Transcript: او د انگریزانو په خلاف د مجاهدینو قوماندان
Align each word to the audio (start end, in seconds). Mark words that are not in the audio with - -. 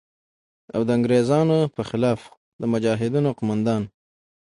او 0.75 0.81
د 0.87 0.89
انگریزانو 0.97 1.57
په 1.75 1.81
خلاف 1.89 2.19
د 2.59 2.61
مجاهدینو 2.73 3.29
قوماندان 3.37 3.83